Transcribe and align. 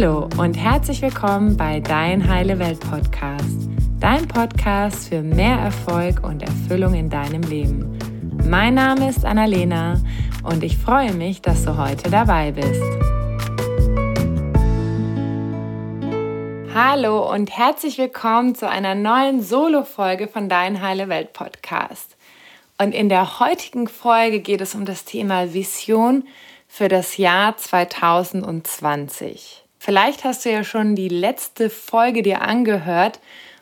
Hallo 0.00 0.30
und 0.38 0.54
herzlich 0.54 1.02
willkommen 1.02 1.58
bei 1.58 1.78
Dein 1.78 2.26
Heile 2.26 2.58
Welt 2.58 2.80
Podcast, 2.80 3.68
dein 4.00 4.26
Podcast 4.26 5.10
für 5.10 5.20
mehr 5.20 5.58
Erfolg 5.58 6.24
und 6.24 6.42
Erfüllung 6.42 6.94
in 6.94 7.10
deinem 7.10 7.42
Leben. 7.42 7.98
Mein 8.48 8.72
Name 8.72 9.10
ist 9.10 9.26
Annalena 9.26 10.00
und 10.42 10.64
ich 10.64 10.78
freue 10.78 11.12
mich, 11.12 11.42
dass 11.42 11.66
du 11.66 11.76
heute 11.76 12.10
dabei 12.10 12.52
bist. 12.52 12.82
Hallo 16.74 17.30
und 17.30 17.54
herzlich 17.54 17.98
willkommen 17.98 18.54
zu 18.54 18.70
einer 18.70 18.94
neuen 18.94 19.42
Solo-Folge 19.42 20.28
von 20.28 20.48
Dein 20.48 20.80
Heile 20.80 21.10
Welt 21.10 21.34
Podcast. 21.34 22.16
Und 22.78 22.94
in 22.94 23.10
der 23.10 23.38
heutigen 23.38 23.86
Folge 23.86 24.40
geht 24.40 24.62
es 24.62 24.74
um 24.74 24.86
das 24.86 25.04
Thema 25.04 25.52
Vision 25.52 26.26
für 26.68 26.88
das 26.88 27.18
Jahr 27.18 27.58
2020. 27.58 29.66
Vielleicht 29.82 30.24
hast 30.24 30.44
du 30.44 30.50
ja 30.50 30.62
schon 30.62 30.94
die 30.94 31.08
letzte 31.08 31.70
Folge 31.70 32.20
dir 32.20 32.42
angehört 32.42 33.18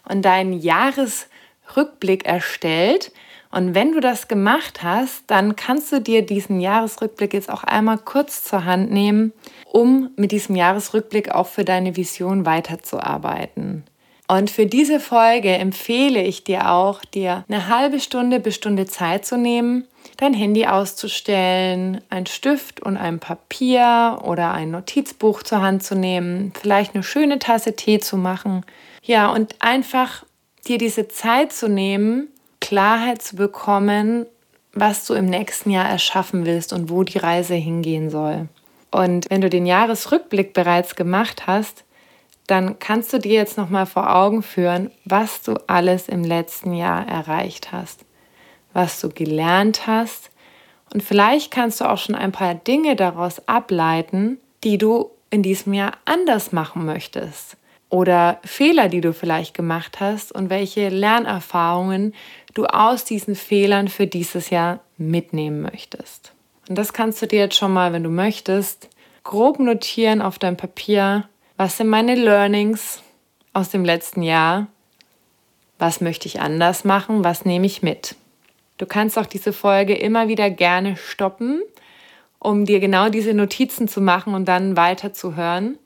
und 0.08 0.24
deinen 0.24 0.52
Jahresrückblick 0.52 2.26
erstellt. 2.26 3.12
Und 3.52 3.76
wenn 3.76 3.92
du 3.92 4.00
das 4.00 4.26
gemacht 4.26 4.82
hast, 4.82 5.22
dann 5.28 5.54
kannst 5.54 5.92
du 5.92 6.00
dir 6.00 6.26
diesen 6.26 6.60
Jahresrückblick 6.60 7.34
jetzt 7.34 7.48
auch 7.48 7.62
einmal 7.62 7.98
kurz 7.98 8.42
zur 8.42 8.64
Hand 8.64 8.90
nehmen, 8.90 9.32
um 9.64 10.10
mit 10.16 10.32
diesem 10.32 10.56
Jahresrückblick 10.56 11.30
auch 11.30 11.46
für 11.46 11.64
deine 11.64 11.94
Vision 11.94 12.44
weiterzuarbeiten. 12.44 13.84
Und 14.26 14.50
für 14.50 14.66
diese 14.66 14.98
Folge 14.98 15.52
empfehle 15.52 16.20
ich 16.20 16.42
dir 16.42 16.68
auch, 16.68 17.04
dir 17.04 17.44
eine 17.48 17.68
halbe 17.68 18.00
Stunde 18.00 18.40
bis 18.40 18.56
Stunde 18.56 18.86
Zeit 18.86 19.24
zu 19.24 19.38
nehmen, 19.38 19.86
dein 20.18 20.34
Handy 20.34 20.66
auszustellen, 20.66 22.02
ein 22.10 22.26
Stift 22.26 22.80
und 22.80 22.96
ein 22.96 23.20
Papier 23.20 24.18
oder 24.22 24.52
ein 24.52 24.72
Notizbuch 24.72 25.42
zur 25.42 25.62
Hand 25.62 25.82
zu 25.82 25.94
nehmen, 25.94 26.52
vielleicht 26.60 26.94
eine 26.94 27.04
schöne 27.04 27.38
Tasse 27.38 27.74
Tee 27.74 28.00
zu 28.00 28.16
machen. 28.16 28.66
Ja, 29.02 29.32
und 29.32 29.54
einfach 29.60 30.24
dir 30.66 30.76
diese 30.76 31.08
Zeit 31.08 31.52
zu 31.52 31.68
nehmen, 31.68 32.28
Klarheit 32.60 33.22
zu 33.22 33.36
bekommen, 33.36 34.26
was 34.72 35.06
du 35.06 35.14
im 35.14 35.26
nächsten 35.26 35.70
Jahr 35.70 35.88
erschaffen 35.88 36.44
willst 36.44 36.72
und 36.72 36.90
wo 36.90 37.04
die 37.04 37.18
Reise 37.18 37.54
hingehen 37.54 38.10
soll. 38.10 38.48
Und 38.90 39.30
wenn 39.30 39.40
du 39.40 39.48
den 39.48 39.66
Jahresrückblick 39.66 40.52
bereits 40.52 40.96
gemacht 40.96 41.46
hast, 41.46 41.84
dann 42.48 42.78
kannst 42.78 43.12
du 43.12 43.18
dir 43.18 43.34
jetzt 43.34 43.56
noch 43.56 43.68
mal 43.68 43.86
vor 43.86 44.14
Augen 44.14 44.42
führen, 44.42 44.90
was 45.04 45.42
du 45.42 45.54
alles 45.66 46.08
im 46.08 46.24
letzten 46.24 46.72
Jahr 46.72 47.06
erreicht 47.06 47.70
hast, 47.72 48.04
was 48.78 49.00
du 49.00 49.08
gelernt 49.08 49.88
hast 49.88 50.30
und 50.94 51.02
vielleicht 51.02 51.50
kannst 51.50 51.80
du 51.80 51.90
auch 51.90 51.98
schon 51.98 52.14
ein 52.14 52.30
paar 52.30 52.54
Dinge 52.54 52.94
daraus 52.94 53.42
ableiten, 53.48 54.38
die 54.62 54.78
du 54.78 55.10
in 55.30 55.42
diesem 55.42 55.74
Jahr 55.74 55.94
anders 56.04 56.52
machen 56.52 56.86
möchtest 56.86 57.56
oder 57.90 58.38
Fehler, 58.44 58.88
die 58.88 59.00
du 59.00 59.12
vielleicht 59.12 59.52
gemacht 59.52 59.98
hast 59.98 60.30
und 60.30 60.48
welche 60.48 60.90
Lernerfahrungen 60.90 62.14
du 62.54 62.66
aus 62.66 63.04
diesen 63.04 63.34
Fehlern 63.34 63.88
für 63.88 64.06
dieses 64.06 64.50
Jahr 64.50 64.78
mitnehmen 64.96 65.60
möchtest. 65.60 66.32
Und 66.68 66.78
das 66.78 66.92
kannst 66.92 67.20
du 67.20 67.26
dir 67.26 67.40
jetzt 67.40 67.56
schon 67.56 67.72
mal, 67.72 67.92
wenn 67.92 68.04
du 68.04 68.10
möchtest, 68.10 68.88
grob 69.24 69.58
notieren 69.58 70.22
auf 70.22 70.38
deinem 70.38 70.56
Papier 70.56 71.28
was 71.58 71.76
sind 71.76 71.88
meine 71.88 72.14
Learnings 72.14 73.02
aus 73.52 73.70
dem 73.70 73.84
letzten 73.84 74.22
Jahr? 74.22 74.68
Was 75.80 76.00
möchte 76.00 76.28
ich 76.28 76.40
anders 76.40 76.84
machen? 76.84 77.24
Was 77.24 77.44
nehme 77.44 77.66
ich 77.66 77.82
mit? 77.82 78.14
Du 78.78 78.86
kannst 78.86 79.18
auch 79.18 79.26
diese 79.26 79.52
Folge 79.52 79.94
immer 79.94 80.28
wieder 80.28 80.50
gerne 80.50 80.96
stoppen, 80.96 81.60
um 82.38 82.64
dir 82.64 82.78
genau 82.78 83.08
diese 83.08 83.34
Notizen 83.34 83.88
zu 83.88 84.00
machen 84.00 84.34
und 84.34 84.46
dann 84.46 84.76
weiterzuhören, 84.76 85.78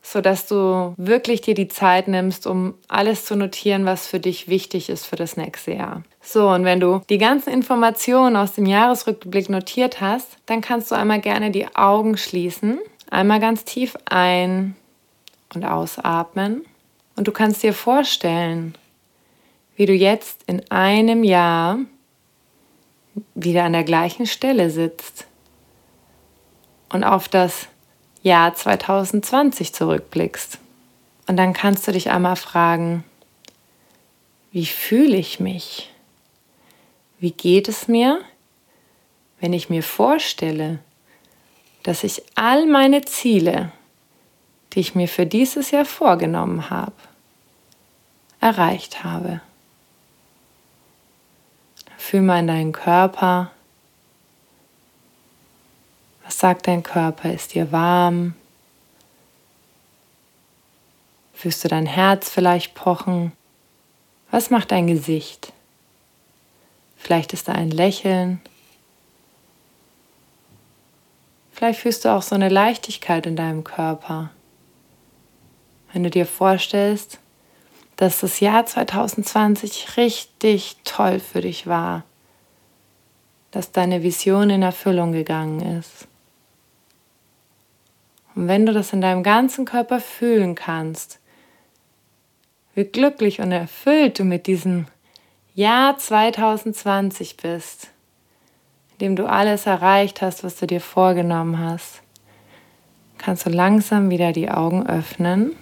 sodass 0.00 0.46
du 0.46 0.94
wirklich 0.96 1.42
dir 1.42 1.54
die 1.54 1.68
Zeit 1.68 2.08
nimmst, 2.08 2.46
um 2.46 2.74
alles 2.88 3.26
zu 3.26 3.36
notieren, 3.36 3.84
was 3.84 4.06
für 4.06 4.18
dich 4.18 4.48
wichtig 4.48 4.88
ist 4.88 5.04
für 5.04 5.16
das 5.16 5.36
nächste 5.36 5.74
Jahr. 5.74 6.02
So, 6.22 6.48
und 6.48 6.64
wenn 6.64 6.80
du 6.80 7.02
die 7.10 7.18
ganzen 7.18 7.50
Informationen 7.50 8.36
aus 8.36 8.54
dem 8.54 8.64
Jahresrückblick 8.64 9.50
notiert 9.50 10.00
hast, 10.00 10.38
dann 10.46 10.62
kannst 10.62 10.90
du 10.90 10.94
einmal 10.94 11.20
gerne 11.20 11.50
die 11.50 11.66
Augen 11.76 12.16
schließen, 12.16 12.78
einmal 13.10 13.40
ganz 13.40 13.64
tief 13.64 13.94
ein 14.06 14.74
und 15.54 15.64
ausatmen. 15.64 16.64
Und 17.14 17.28
du 17.28 17.32
kannst 17.32 17.62
dir 17.62 17.74
vorstellen, 17.74 18.74
wie 19.76 19.86
du 19.86 19.92
jetzt 19.92 20.42
in 20.46 20.62
einem 20.70 21.22
Jahr 21.22 21.78
wieder 23.34 23.64
an 23.64 23.72
der 23.72 23.84
gleichen 23.84 24.26
Stelle 24.26 24.70
sitzt 24.70 25.26
und 26.88 27.04
auf 27.04 27.28
das 27.28 27.68
Jahr 28.22 28.54
2020 28.54 29.72
zurückblickst. 29.72 30.58
Und 31.26 31.36
dann 31.36 31.52
kannst 31.52 31.86
du 31.88 31.92
dich 31.92 32.10
einmal 32.10 32.36
fragen, 32.36 33.04
wie 34.52 34.66
fühle 34.66 35.16
ich 35.16 35.40
mich? 35.40 35.92
Wie 37.18 37.32
geht 37.32 37.68
es 37.68 37.88
mir, 37.88 38.20
wenn 39.40 39.52
ich 39.52 39.70
mir 39.70 39.82
vorstelle, 39.82 40.78
dass 41.82 42.04
ich 42.04 42.22
all 42.34 42.66
meine 42.66 43.04
Ziele 43.04 43.72
die 44.76 44.80
ich 44.80 44.94
mir 44.94 45.08
für 45.08 45.24
dieses 45.24 45.70
Jahr 45.70 45.86
vorgenommen 45.86 46.68
habe, 46.68 46.92
erreicht 48.40 49.02
habe. 49.02 49.40
Fühl 52.06 52.22
mal 52.22 52.38
in 52.38 52.46
deinen 52.46 52.70
Körper. 52.70 53.50
Was 56.24 56.38
sagt 56.38 56.68
dein 56.68 56.84
Körper? 56.84 57.32
Ist 57.32 57.54
dir 57.54 57.72
warm? 57.72 58.36
Fühlst 61.34 61.64
du 61.64 61.68
dein 61.68 61.84
Herz 61.84 62.30
vielleicht 62.30 62.76
pochen? 62.76 63.32
Was 64.30 64.50
macht 64.50 64.70
dein 64.70 64.86
Gesicht? 64.86 65.52
Vielleicht 66.96 67.32
ist 67.32 67.48
da 67.48 67.54
ein 67.54 67.72
Lächeln. 67.72 68.40
Vielleicht 71.50 71.80
fühlst 71.80 72.04
du 72.04 72.10
auch 72.10 72.22
so 72.22 72.36
eine 72.36 72.50
Leichtigkeit 72.50 73.26
in 73.26 73.34
deinem 73.34 73.64
Körper 73.64 74.30
wenn 75.96 76.02
du 76.02 76.10
dir 76.10 76.26
vorstellst, 76.26 77.20
dass 77.96 78.20
das 78.20 78.40
Jahr 78.40 78.66
2020 78.66 79.96
richtig 79.96 80.76
toll 80.84 81.18
für 81.18 81.40
dich 81.40 81.66
war, 81.66 82.04
dass 83.50 83.72
deine 83.72 84.02
Vision 84.02 84.50
in 84.50 84.62
Erfüllung 84.62 85.12
gegangen 85.12 85.78
ist. 85.78 86.06
Und 88.34 88.48
wenn 88.48 88.66
du 88.66 88.74
das 88.74 88.92
in 88.92 89.00
deinem 89.00 89.22
ganzen 89.22 89.64
Körper 89.64 89.98
fühlen 89.98 90.54
kannst, 90.54 91.20
wie 92.74 92.84
glücklich 92.84 93.40
und 93.40 93.50
erfüllt 93.50 94.18
du 94.18 94.24
mit 94.24 94.46
diesem 94.46 94.86
Jahr 95.54 95.96
2020 95.96 97.38
bist, 97.38 97.88
in 98.92 98.98
dem 98.98 99.16
du 99.16 99.24
alles 99.24 99.64
erreicht 99.64 100.20
hast, 100.20 100.44
was 100.44 100.56
du 100.56 100.66
dir 100.66 100.82
vorgenommen 100.82 101.58
hast, 101.58 102.02
kannst 103.16 103.46
du 103.46 103.50
langsam 103.50 104.10
wieder 104.10 104.32
die 104.32 104.50
Augen 104.50 104.86
öffnen 104.86 105.56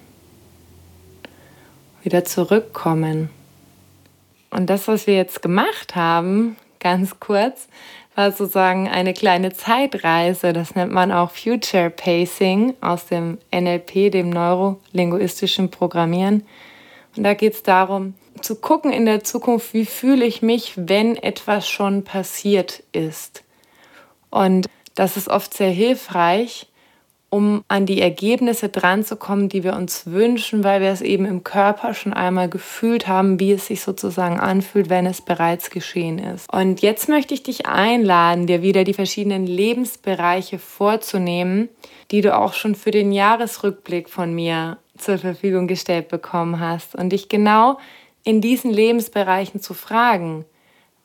wieder 2.04 2.24
zurückkommen. 2.24 3.30
Und 4.50 4.70
das, 4.70 4.86
was 4.86 5.06
wir 5.06 5.16
jetzt 5.16 5.42
gemacht 5.42 5.96
haben, 5.96 6.56
ganz 6.78 7.18
kurz, 7.18 7.66
war 8.14 8.30
sozusagen 8.30 8.88
eine 8.88 9.12
kleine 9.12 9.52
Zeitreise. 9.52 10.52
Das 10.52 10.74
nennt 10.74 10.92
man 10.92 11.10
auch 11.10 11.30
Future 11.30 11.90
Pacing 11.90 12.74
aus 12.80 13.06
dem 13.06 13.38
NLP, 13.52 14.12
dem 14.12 14.30
neurolinguistischen 14.30 15.70
Programmieren. 15.70 16.46
Und 17.16 17.24
da 17.24 17.34
geht 17.34 17.54
es 17.54 17.62
darum, 17.62 18.14
zu 18.40 18.56
gucken 18.56 18.92
in 18.92 19.06
der 19.06 19.24
Zukunft, 19.24 19.74
wie 19.74 19.86
fühle 19.86 20.24
ich 20.24 20.42
mich, 20.42 20.74
wenn 20.76 21.16
etwas 21.16 21.68
schon 21.68 22.04
passiert 22.04 22.82
ist. 22.92 23.42
Und 24.30 24.66
das 24.94 25.16
ist 25.16 25.28
oft 25.28 25.54
sehr 25.54 25.70
hilfreich, 25.70 26.66
um 27.34 27.64
an 27.66 27.84
die 27.84 28.00
Ergebnisse 28.00 28.68
dran 28.68 29.02
zu 29.02 29.16
kommen, 29.16 29.48
die 29.48 29.64
wir 29.64 29.74
uns 29.74 30.06
wünschen, 30.06 30.62
weil 30.62 30.80
wir 30.80 30.90
es 30.90 31.00
eben 31.00 31.24
im 31.24 31.42
Körper 31.42 31.92
schon 31.92 32.12
einmal 32.12 32.48
gefühlt 32.48 33.08
haben, 33.08 33.40
wie 33.40 33.50
es 33.50 33.66
sich 33.66 33.82
sozusagen 33.82 34.38
anfühlt, 34.38 34.88
wenn 34.88 35.04
es 35.04 35.20
bereits 35.20 35.70
geschehen 35.70 36.20
ist. 36.20 36.48
Und 36.52 36.80
jetzt 36.80 37.08
möchte 37.08 37.34
ich 37.34 37.42
dich 37.42 37.66
einladen, 37.66 38.46
dir 38.46 38.62
wieder 38.62 38.84
die 38.84 38.94
verschiedenen 38.94 39.48
Lebensbereiche 39.48 40.60
vorzunehmen, 40.60 41.68
die 42.12 42.20
du 42.20 42.36
auch 42.36 42.52
schon 42.52 42.76
für 42.76 42.92
den 42.92 43.10
Jahresrückblick 43.10 44.08
von 44.08 44.32
mir 44.32 44.78
zur 44.96 45.18
Verfügung 45.18 45.66
gestellt 45.66 46.06
bekommen 46.06 46.60
hast 46.60 46.94
und 46.94 47.10
dich 47.10 47.28
genau 47.28 47.80
in 48.22 48.42
diesen 48.42 48.70
Lebensbereichen 48.72 49.60
zu 49.60 49.74
fragen, 49.74 50.44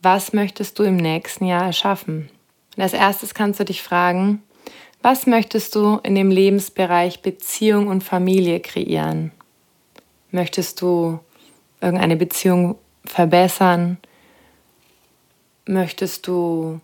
was 0.04 0.31
möchtest 0.31 0.78
du 0.78 0.84
im 0.84 0.98
nächsten 0.98 1.48
Jahr 1.48 1.66
erschaffen? 1.66 2.30
Und 2.78 2.84
als 2.84 2.94
erstes 2.94 3.34
kannst 3.34 3.60
du 3.60 3.66
dich 3.66 3.81
fragen, 3.81 4.44
was 5.01 5.28
möchtest 5.28 5.75
du 5.75 6.00
in 6.04 6.16
dem 6.16 6.30
Lebensbereich 6.30 7.22
Beziehung 7.22 7.88
und 7.88 8.04
Familie 8.04 8.60
kreieren? 8.60 9.31
Möchtest 10.31 10.81
du 10.81 11.19
irgendeine 11.81 12.18
Beziehung 12.18 12.75
verbessern? 13.06 13.98
Möchtest 15.66 16.28
du 16.28 16.81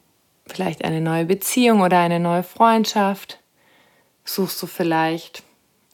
vielleicht 0.47 0.85
eine 0.85 1.01
neue 1.01 1.25
Beziehung 1.25 1.81
oder 1.81 1.99
eine 1.99 2.19
neue 2.19 2.43
Freundschaft? 2.43 3.39
Suchst 4.23 4.61
du 4.61 4.67
vielleicht 4.67 5.43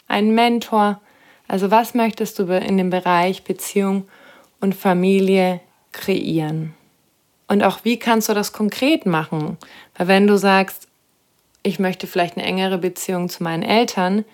einen 0.08 0.36
Mentor? 0.36 1.02
Also 1.48 1.72
was 1.72 1.94
möchtest 1.94 2.40
du 2.40 2.44
in 2.44 2.78
dem 2.78 2.90
Bereich 2.90 3.44
Beziehung 3.44 4.08
und 4.60 4.76
Familie 4.76 5.60
kreieren? 5.92 6.74
Und 7.48 7.64
auch 7.64 7.80
wie 7.84 8.00
kannst 8.00 8.30
du 8.30 8.34
das 8.34 8.54
konkret 8.54 9.06
machen? 9.06 9.58
Weil 9.98 10.08
wenn 10.08 10.28
du 10.28 10.38
sagst, 10.38 10.88
ich 11.64 11.80
möchte 11.80 12.08
vielleicht 12.08 12.38
eine 12.38 12.46
engere 12.46 12.78
Beziehung 12.78 13.30
zu 13.30 13.44
meinen 13.44 13.64
Eltern, 13.64 14.26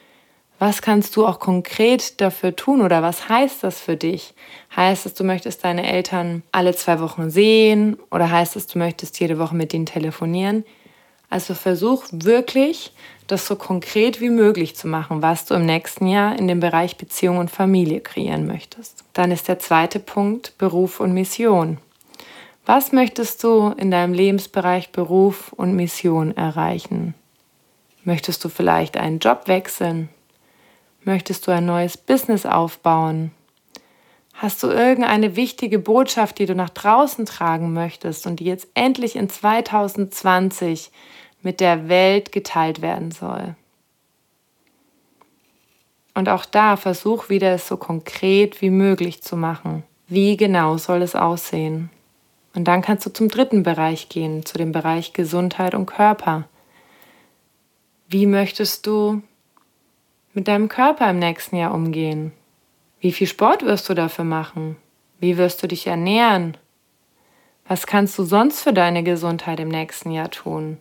was 0.60 0.82
kannst 0.82 1.16
du 1.16 1.28
auch 1.28 1.40
konkret 1.40 2.20
dafür 2.20 2.56
tun 2.56 2.82
oder 2.82 3.04
was 3.04 3.30
heißt 3.30 3.64
das 3.64 3.80
für 3.80 3.96
dich? 3.96 4.34
Heißt 4.76 5.06
es, 5.06 5.14
du 5.14 5.24
möchtest 5.24 5.64
deine 5.64 5.88
Eltern 5.88 6.42
alle 6.52 6.76
zwei 6.76 7.00
Wochen 7.00 7.30
sehen 7.30 7.98
oder 8.10 8.32
heißt 8.32 8.56
es, 8.56 8.66
du 8.66 8.80
möchtest 8.80 9.20
jede 9.20 9.38
Woche 9.38 9.56
mit 9.56 9.74
ihnen 9.74 9.86
telefonieren? 9.86 10.66
Also 11.30 11.54
versuch 11.54 12.06
wirklich, 12.12 12.92
das 13.28 13.46
so 13.46 13.56
konkret 13.56 14.22
wie 14.22 14.30
möglich 14.30 14.76
zu 14.76 14.88
machen, 14.88 15.22
was 15.22 15.46
du 15.46 15.54
im 15.54 15.66
nächsten 15.66 16.08
Jahr 16.08 16.38
in 16.40 16.48
dem 16.48 16.62
Bereich 16.62 16.98
Beziehung 16.98 17.38
und 17.38 17.52
Familie 17.52 18.00
kreieren 18.00 18.48
möchtest. 18.48 19.04
Dann 19.14 19.32
ist 19.32 19.48
der 19.48 19.60
zweite 19.60 20.00
Punkt 20.00 20.58
Beruf 20.58 21.00
und 21.00 21.14
Mission. 21.14 21.78
Was 22.68 22.92
möchtest 22.92 23.46
du 23.46 23.70
in 23.78 23.92
deinem 23.92 24.12
Lebensbereich 24.12 24.92
Beruf 24.92 25.54
und 25.54 25.78
Mission 25.78 26.36
erreichen? 26.36 27.14
Möchtest 28.04 28.44
du 28.44 28.50
vielleicht 28.50 28.98
einen 28.98 29.20
Job 29.20 29.44
wechseln? 29.48 30.10
Möchtest 31.06 31.48
du 31.48 31.52
ein 31.52 31.66
neues 31.66 31.96
Business 31.96 32.46
aufbauen? 32.46 33.32
Hast 34.34 34.64
du 34.64 34.68
irgendeine 34.68 35.38
wichtige 35.38 35.80
Botschaft, 35.80 36.40
die 36.40 36.46
du 36.46 36.56
nach 36.56 36.70
draußen 36.70 37.26
tragen 37.26 37.72
möchtest 37.72 38.28
und 38.28 38.42
die 38.42 38.46
jetzt 38.46 38.68
endlich 38.74 39.16
in 39.16 39.30
2020 39.30 40.92
mit 41.42 41.62
der 41.62 41.88
Welt 41.88 42.34
geteilt 42.34 42.82
werden 42.82 43.12
soll? 43.12 43.56
Und 46.14 46.28
auch 46.28 46.44
da 46.44 46.76
versuch 46.76 47.30
wieder 47.30 47.54
es 47.54 47.66
so 47.66 47.78
konkret 47.78 48.62
wie 48.62 48.72
möglich 48.72 49.24
zu 49.24 49.38
machen. 49.38 49.84
Wie 50.10 50.36
genau 50.36 50.76
soll 50.76 51.02
es 51.02 51.16
aussehen? 51.16 51.92
Und 52.58 52.64
dann 52.64 52.82
kannst 52.82 53.06
du 53.06 53.14
zum 53.14 53.28
dritten 53.28 53.62
Bereich 53.62 54.10
gehen, 54.10 54.44
zu 54.44 54.58
dem 54.58 54.72
Bereich 54.72 55.14
Gesundheit 55.14 55.76
und 55.76 55.86
Körper. 55.86 56.46
Wie 58.10 58.26
möchtest 58.26 58.88
du 58.88 59.22
mit 60.34 60.48
deinem 60.48 60.68
Körper 60.68 61.08
im 61.08 61.20
nächsten 61.20 61.56
Jahr 61.56 61.72
umgehen? 61.72 62.32
Wie 63.00 63.12
viel 63.12 63.28
Sport 63.28 63.64
wirst 63.64 63.88
du 63.90 63.94
dafür 63.94 64.26
machen? 64.26 64.76
Wie 65.20 65.38
wirst 65.38 65.62
du 65.62 65.68
dich 65.68 65.86
ernähren? 65.86 66.58
Was 67.68 67.86
kannst 67.86 68.18
du 68.18 68.24
sonst 68.24 68.62
für 68.62 68.74
deine 68.74 69.04
Gesundheit 69.04 69.60
im 69.60 69.70
nächsten 69.70 70.10
Jahr 70.10 70.32
tun? 70.32 70.80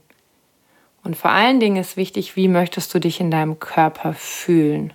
Und 1.04 1.14
vor 1.14 1.30
allen 1.30 1.60
Dingen 1.60 1.76
ist 1.76 1.98
wichtig, 1.98 2.36
wie 2.36 2.48
möchtest 2.48 2.94
du 2.94 3.00
dich 3.00 3.20
in 3.20 3.30
deinem 3.30 3.60
Körper 3.60 4.14
fühlen? 4.14 4.94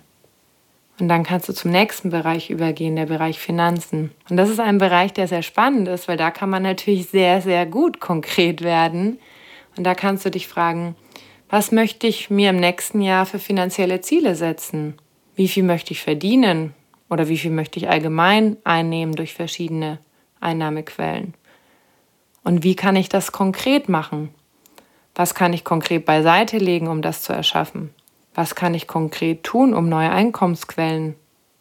Und 1.00 1.08
dann 1.08 1.22
kannst 1.22 1.48
du 1.48 1.52
zum 1.52 1.70
nächsten 1.70 2.10
Bereich 2.10 2.50
übergehen, 2.50 2.96
der 2.96 3.06
Bereich 3.06 3.38
Finanzen. 3.38 4.12
Und 4.28 4.36
das 4.36 4.50
ist 4.50 4.60
ein 4.60 4.78
Bereich, 4.78 5.12
der 5.12 5.26
sehr 5.26 5.42
spannend 5.42 5.88
ist, 5.88 6.06
weil 6.06 6.16
da 6.16 6.30
kann 6.30 6.50
man 6.50 6.62
natürlich 6.62 7.08
sehr, 7.08 7.40
sehr 7.40 7.66
gut 7.66 7.98
konkret 7.98 8.62
werden. 8.62 9.18
Und 9.76 9.84
da 9.84 9.94
kannst 9.94 10.24
du 10.24 10.30
dich 10.30 10.48
fragen, 10.48 10.94
was 11.48 11.72
möchte 11.72 12.06
ich 12.06 12.30
mir 12.30 12.50
im 12.50 12.60
nächsten 12.60 13.00
Jahr 13.00 13.26
für 13.26 13.38
finanzielle 13.38 14.00
Ziele 14.00 14.34
setzen? 14.34 14.94
Wie 15.34 15.48
viel 15.48 15.62
möchte 15.62 15.92
ich 15.92 16.00
verdienen? 16.00 16.74
Oder 17.08 17.28
wie 17.28 17.38
viel 17.38 17.50
möchte 17.50 17.78
ich 17.78 17.88
allgemein 17.88 18.56
einnehmen 18.64 19.14
durch 19.14 19.34
verschiedene 19.34 19.98
Einnahmequellen? 20.40 21.34
Und 22.44 22.64
wie 22.64 22.74
kann 22.74 22.96
ich 22.96 23.08
das 23.08 23.32
konkret 23.32 23.88
machen? 23.88 24.30
Was 25.14 25.34
kann 25.34 25.52
ich 25.52 25.64
konkret 25.64 26.04
beiseite 26.04 26.58
legen, 26.58 26.88
um 26.88 27.02
das 27.02 27.22
zu 27.22 27.32
erschaffen? 27.32 27.94
Was 28.34 28.54
kann 28.54 28.74
ich 28.74 28.86
konkret 28.86 29.42
tun, 29.42 29.74
um 29.74 29.88
neue 29.88 30.10
Einkommensquellen 30.10 31.14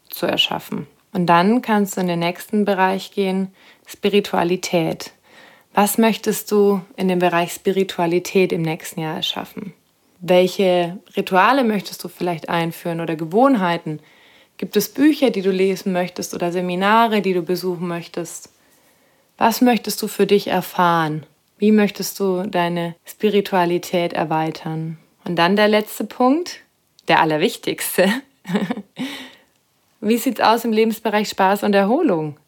zu 0.10 0.26
erschaffen. 0.26 0.88
Und 1.14 1.26
dann 1.28 1.62
kannst 1.62 1.98
du 1.98 2.02
in 2.02 2.08
den 2.08 2.20
nächsten 2.20 2.66
Bereich 2.66 3.12
gehen, 3.12 3.54
Spiritualität. 3.86 5.12
Was 5.74 5.98
möchtest 5.98 6.52
du 6.52 6.82
in 6.96 7.08
dem 7.08 7.20
Bereich 7.20 7.54
Spiritualität 7.54 8.52
im 8.52 8.62
nächsten 8.62 9.02
Jahr 9.02 9.16
erschaffen? 9.16 9.74
Welche 10.20 11.00
Rituale 11.16 11.64
möchtest 11.64 12.04
du 12.04 12.08
vielleicht 12.08 12.50
einführen 12.50 13.02
oder 13.02 13.16
Gewohnheiten? 13.16 14.00
Gibt 14.58 14.78
es 14.78 14.90
Bücher, 14.90 15.32
die 15.32 15.42
du 15.42 15.52
lesen 15.52 15.92
möchtest 15.92 16.36
oder 16.36 16.52
Seminare, 16.52 17.22
die 17.22 17.34
du 17.34 17.42
besuchen 17.42 17.88
möchtest? 17.88 18.50
Was 19.38 19.62
möchtest 19.62 20.02
du 20.02 20.08
für 20.08 20.28
dich 20.28 20.48
erfahren? 20.48 21.26
Wie 21.58 21.72
möchtest 21.72 22.20
du 22.20 22.44
deine 22.44 22.96
Spiritualität 23.06 24.14
erweitern? 24.14 24.98
Und 25.24 25.36
dann 25.36 25.56
der 25.56 25.68
letzte 25.68 26.04
Punkt, 26.04 26.62
der 27.08 27.20
allerwichtigste. 27.20 28.10
Wie 30.02 30.18
sieht 30.18 30.40
es 30.40 30.46
aus 30.46 30.66
im 30.66 30.72
Lebensbereich 30.72 31.30
Spaß 31.30 31.64
und 31.64 31.76
Erholung? 31.76 32.40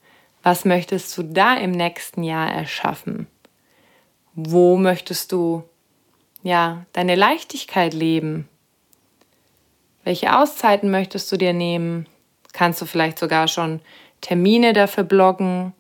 Was 0.42 0.66
möchtest 0.66 1.16
du 1.18 1.24
da 1.24 1.56
im 1.56 1.72
nächsten 1.72 2.24
Jahr 2.24 2.52
erschaffen? 2.52 3.28
Wo 4.34 4.78
möchtest 4.78 5.32
du 5.32 5.64
ja 6.42 6.86
deine 6.94 7.16
Leichtigkeit 7.16 7.94
leben? 7.94 8.50
Welche 10.04 10.38
Auszeiten 10.38 10.92
möchtest 10.92 11.32
du 11.32 11.38
dir 11.38 11.54
nehmen? 11.54 12.08
Kannst 12.52 12.82
du 12.82 12.86
vielleicht 12.86 13.20
sogar 13.20 13.48
schon 13.48 13.80
Termine 14.22 14.74
dafür 14.74 15.04
bloggen? 15.04 15.74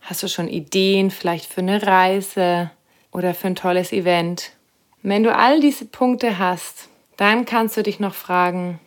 Hast 0.00 0.22
du 0.22 0.28
schon 0.28 0.48
Ideen 0.48 1.10
vielleicht 1.10 1.46
für 1.46 1.62
eine 1.62 1.84
Reise 1.84 2.70
oder 3.10 3.34
für 3.34 3.48
ein 3.48 3.56
tolles 3.56 3.92
Event? 3.92 4.52
Wenn 5.08 5.22
du 5.22 5.32
all 5.32 5.60
diese 5.60 5.84
Punkte 5.84 6.38
hast, 6.38 6.88
dann 7.16 7.44
kannst 7.44 7.76
du 7.76 7.82
dich 7.84 8.00
noch 8.00 8.14
fragen, 8.14 8.80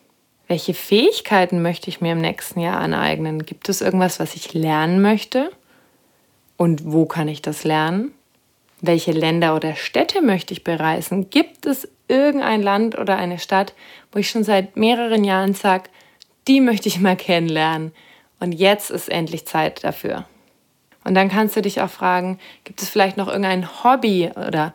welche 0.48 0.74
Fähigkeiten 0.74 1.62
möchte 1.62 1.88
ich 1.88 2.02
mir 2.02 2.12
im 2.12 2.20
nächsten 2.20 2.60
Jahr 2.60 2.78
aneignen? 2.78 3.46
Gibt 3.46 3.68
es 3.70 3.80
irgendwas, 3.80 4.20
was 4.20 4.34
ich 4.34 4.52
lernen 4.52 5.00
möchte? 5.00 5.50
Und 6.58 6.92
wo 6.92 7.06
kann 7.06 7.28
ich 7.28 7.40
das 7.40 7.64
lernen? 7.64 8.12
Welche 8.82 9.12
Länder 9.12 9.56
oder 9.56 9.76
Städte 9.76 10.20
möchte 10.20 10.52
ich 10.52 10.62
bereisen? 10.62 11.30
Gibt 11.30 11.64
es 11.64 11.88
irgendein 12.08 12.62
Land 12.62 12.98
oder 12.98 13.16
eine 13.16 13.38
Stadt, 13.38 13.72
wo 14.12 14.18
ich 14.18 14.28
schon 14.28 14.44
seit 14.44 14.76
mehreren 14.76 15.24
Jahren 15.24 15.54
sage, 15.54 15.84
die 16.48 16.60
möchte 16.60 16.88
ich 16.88 17.00
mal 17.00 17.16
kennenlernen? 17.16 17.92
Und 18.40 18.52
jetzt 18.52 18.90
ist 18.90 19.08
endlich 19.08 19.46
Zeit 19.46 19.84
dafür. 19.84 20.26
Und 21.02 21.14
dann 21.14 21.30
kannst 21.30 21.56
du 21.56 21.62
dich 21.62 21.80
auch 21.80 21.88
fragen, 21.90 22.38
gibt 22.64 22.82
es 22.82 22.90
vielleicht 22.90 23.16
noch 23.16 23.28
irgendein 23.28 23.84
Hobby 23.84 24.30
oder 24.36 24.74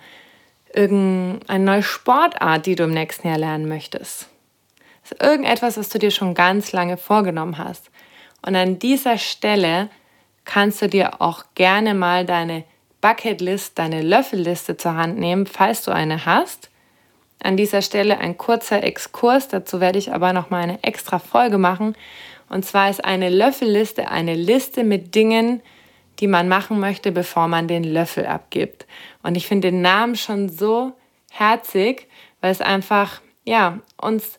irgendeine 0.76 1.64
neue 1.64 1.84
Sportart, 1.84 2.66
die 2.66 2.76
du 2.76 2.84
im 2.84 2.94
nächsten 2.94 3.28
Jahr 3.28 3.38
lernen 3.38 3.68
möchtest. 3.68 4.28
Das 5.02 5.12
ist 5.12 5.24
irgendetwas, 5.24 5.78
was 5.78 5.90
du 5.90 6.00
dir 6.00 6.12
schon 6.12 6.34
ganz 6.34 6.72
lange 6.72 6.98
vorgenommen 6.98 7.58
hast. 7.58 7.92
Und 8.46 8.56
an 8.56 8.80
dieser 8.80 9.18
Stelle 9.18 9.90
kannst 10.44 10.82
du 10.82 10.90
dir 10.90 11.22
auch 11.22 11.44
gerne 11.56 11.94
mal 11.94 12.26
deine 12.26 12.64
Bucketlist, 13.02 13.78
deine 13.78 14.02
Löffelliste 14.02 14.78
zur 14.78 14.96
Hand 14.96 15.18
nehmen, 15.20 15.46
falls 15.46 15.84
du 15.84 15.92
eine 15.92 16.26
hast. 16.26 16.70
An 17.44 17.58
dieser 17.58 17.82
Stelle 17.82 18.18
ein 18.18 18.38
kurzer 18.38 18.84
Exkurs, 18.84 19.48
dazu 19.48 19.80
werde 19.80 20.00
ich 20.00 20.12
aber 20.12 20.34
noch 20.34 20.50
mal 20.50 20.64
eine 20.64 20.84
extra 20.84 21.20
Folge 21.20 21.58
machen. 21.58 21.96
Und 22.50 22.66
zwar 22.66 22.90
ist 22.90 23.04
eine 23.04 23.30
Löffelliste 23.30 24.10
eine 24.10 24.34
Liste 24.34 24.84
mit 24.84 25.14
Dingen, 25.14 25.62
die 26.20 26.28
man 26.28 26.48
machen 26.48 26.80
möchte, 26.80 27.12
bevor 27.12 27.48
man 27.48 27.68
den 27.68 27.84
Löffel 27.84 28.26
abgibt. 28.26 28.86
Und 29.26 29.36
ich 29.36 29.48
finde 29.48 29.72
den 29.72 29.82
Namen 29.82 30.16
schon 30.16 30.50
so 30.50 30.94
herzig, 31.32 32.08
weil 32.42 32.52
es 32.52 32.62
einfach, 32.62 33.22
ja, 33.44 33.80
uns 34.00 34.38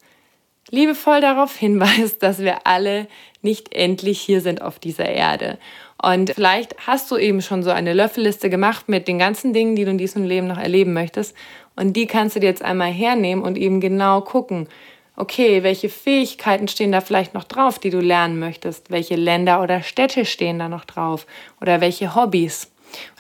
liebevoll 0.70 1.20
darauf 1.20 1.56
hinweist, 1.56 2.22
dass 2.22 2.38
wir 2.38 2.68
alle 2.68 3.08
nicht 3.42 3.74
endlich 3.74 4.20
hier 4.20 4.40
sind 4.40 4.62
auf 4.62 4.78
dieser 4.78 5.06
Erde. 5.06 5.58
Und 6.00 6.30
vielleicht 6.30 6.86
hast 6.86 7.10
du 7.10 7.16
eben 7.16 7.42
schon 7.42 7.64
so 7.64 7.70
eine 7.70 7.94
Löffelliste 7.94 8.48
gemacht 8.48 8.88
mit 8.88 9.08
den 9.08 9.18
ganzen 9.18 9.52
Dingen, 9.52 9.74
die 9.74 9.84
du 9.84 9.90
in 9.90 9.98
diesem 9.98 10.22
Leben 10.22 10.46
noch 10.46 10.58
erleben 10.58 10.92
möchtest. 10.92 11.34
Und 11.74 11.94
die 11.94 12.06
kannst 12.06 12.36
du 12.36 12.40
dir 12.40 12.46
jetzt 12.46 12.62
einmal 12.62 12.92
hernehmen 12.92 13.42
und 13.44 13.58
eben 13.58 13.80
genau 13.80 14.20
gucken, 14.20 14.68
okay, 15.16 15.64
welche 15.64 15.88
Fähigkeiten 15.88 16.68
stehen 16.68 16.92
da 16.92 17.00
vielleicht 17.00 17.34
noch 17.34 17.44
drauf, 17.44 17.80
die 17.80 17.90
du 17.90 17.98
lernen 17.98 18.38
möchtest? 18.38 18.92
Welche 18.92 19.16
Länder 19.16 19.60
oder 19.62 19.82
Städte 19.82 20.24
stehen 20.26 20.60
da 20.60 20.68
noch 20.68 20.84
drauf? 20.84 21.26
Oder 21.60 21.80
welche 21.80 22.14
Hobbys? 22.14 22.70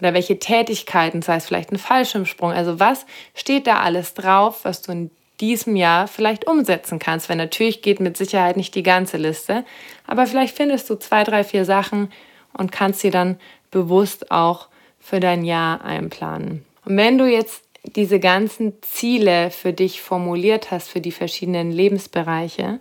Oder 0.00 0.14
welche 0.14 0.38
Tätigkeiten, 0.38 1.22
sei 1.22 1.36
es 1.36 1.46
vielleicht 1.46 1.72
ein 1.72 1.78
Fallschirmsprung? 1.78 2.52
Also 2.52 2.80
was 2.80 3.06
steht 3.34 3.66
da 3.66 3.80
alles 3.80 4.14
drauf, 4.14 4.64
was 4.64 4.82
du 4.82 4.92
in 4.92 5.10
diesem 5.40 5.76
Jahr 5.76 6.08
vielleicht 6.08 6.46
umsetzen 6.46 6.98
kannst? 6.98 7.28
Weil 7.28 7.36
natürlich 7.36 7.82
geht 7.82 8.00
mit 8.00 8.16
Sicherheit 8.16 8.56
nicht 8.56 8.74
die 8.74 8.82
ganze 8.82 9.16
Liste, 9.16 9.64
aber 10.06 10.26
vielleicht 10.26 10.56
findest 10.56 10.88
du 10.90 10.96
zwei, 10.96 11.24
drei, 11.24 11.44
vier 11.44 11.64
Sachen 11.64 12.10
und 12.52 12.72
kannst 12.72 13.00
sie 13.00 13.10
dann 13.10 13.38
bewusst 13.70 14.30
auch 14.30 14.68
für 14.98 15.20
dein 15.20 15.44
Jahr 15.44 15.84
einplanen. 15.84 16.64
Und 16.84 16.96
wenn 16.96 17.18
du 17.18 17.26
jetzt 17.30 17.64
diese 17.84 18.18
ganzen 18.18 18.74
Ziele 18.82 19.50
für 19.50 19.72
dich 19.72 20.00
formuliert 20.00 20.70
hast, 20.70 20.88
für 20.88 21.00
die 21.00 21.12
verschiedenen 21.12 21.70
Lebensbereiche, 21.70 22.80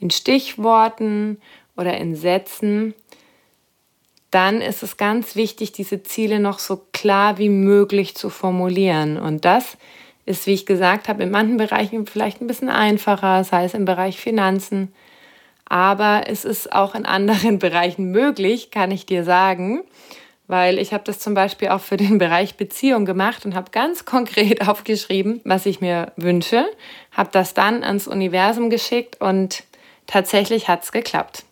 in 0.00 0.10
Stichworten 0.10 1.40
oder 1.76 1.96
in 1.96 2.16
Sätzen, 2.16 2.94
dann 4.32 4.62
ist 4.62 4.82
es 4.82 4.96
ganz 4.96 5.36
wichtig, 5.36 5.72
diese 5.72 6.02
Ziele 6.02 6.40
noch 6.40 6.58
so 6.58 6.80
klar 6.92 7.36
wie 7.38 7.50
möglich 7.50 8.16
zu 8.16 8.30
formulieren. 8.30 9.18
Und 9.18 9.44
das 9.44 9.76
ist, 10.24 10.46
wie 10.46 10.54
ich 10.54 10.64
gesagt 10.64 11.08
habe, 11.08 11.22
in 11.22 11.30
manchen 11.30 11.58
Bereichen 11.58 12.06
vielleicht 12.06 12.40
ein 12.40 12.46
bisschen 12.46 12.70
einfacher, 12.70 13.44
sei 13.44 13.64
es 13.64 13.74
im 13.74 13.84
Bereich 13.84 14.18
Finanzen. 14.18 14.92
Aber 15.66 16.22
es 16.28 16.46
ist 16.46 16.72
auch 16.72 16.94
in 16.94 17.04
anderen 17.04 17.58
Bereichen 17.60 18.10
möglich, 18.10 18.70
kann 18.70 18.90
ich 18.90 19.04
dir 19.04 19.22
sagen. 19.22 19.82
Weil 20.46 20.78
ich 20.78 20.94
habe 20.94 21.04
das 21.04 21.18
zum 21.18 21.34
Beispiel 21.34 21.68
auch 21.68 21.80
für 21.80 21.98
den 21.98 22.16
Bereich 22.16 22.56
Beziehung 22.56 23.04
gemacht 23.04 23.44
und 23.44 23.54
habe 23.54 23.70
ganz 23.70 24.04
konkret 24.06 24.66
aufgeschrieben, 24.66 25.42
was 25.44 25.66
ich 25.66 25.82
mir 25.82 26.12
wünsche, 26.16 26.64
habe 27.10 27.28
das 27.32 27.52
dann 27.52 27.84
ans 27.84 28.08
Universum 28.08 28.70
geschickt 28.70 29.20
und 29.20 29.64
tatsächlich 30.06 30.68
hat 30.68 30.84
es 30.84 30.92
geklappt. 30.92 31.44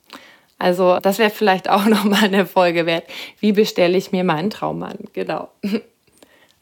Also 0.61 0.99
das 1.01 1.19
wäre 1.19 1.31
vielleicht 1.31 1.69
auch 1.69 1.85
nochmal 1.87 2.25
eine 2.25 2.47
Folge 2.47 2.87
wert. 2.87 3.05
Wie 3.41 3.51
bestelle 3.51 3.99
ich 3.99 4.13
mir 4.13 4.23
meinen 4.23 4.51
Traummann? 4.51 4.99
Genau. 5.13 5.49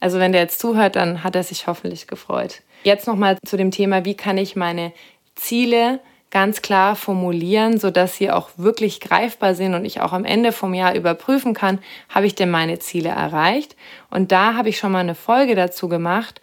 Also 0.01 0.17
wenn 0.17 0.31
der 0.31 0.43
jetzt 0.43 0.61
zuhört, 0.61 0.95
dann 0.95 1.25
hat 1.25 1.35
er 1.35 1.43
sich 1.43 1.67
hoffentlich 1.67 2.07
gefreut. 2.07 2.61
Jetzt 2.85 3.05
nochmal 3.05 3.37
zu 3.45 3.57
dem 3.57 3.69
Thema, 3.69 4.05
wie 4.05 4.15
kann 4.15 4.37
ich 4.37 4.55
meine 4.55 4.93
Ziele 5.35 5.99
ganz 6.31 6.61
klar 6.61 6.95
formulieren, 6.95 7.77
sodass 7.77 8.15
sie 8.15 8.31
auch 8.31 8.49
wirklich 8.55 9.01
greifbar 9.01 9.55
sind 9.55 9.73
und 9.73 9.83
ich 9.83 9.99
auch 9.99 10.13
am 10.13 10.23
Ende 10.23 10.53
vom 10.53 10.73
Jahr 10.73 10.95
überprüfen 10.95 11.53
kann, 11.53 11.79
habe 12.07 12.27
ich 12.27 12.35
denn 12.35 12.49
meine 12.49 12.79
Ziele 12.79 13.09
erreicht? 13.09 13.75
Und 14.09 14.31
da 14.31 14.53
habe 14.53 14.69
ich 14.69 14.77
schon 14.77 14.93
mal 14.93 14.99
eine 14.99 15.15
Folge 15.15 15.55
dazu 15.55 15.89
gemacht. 15.89 16.39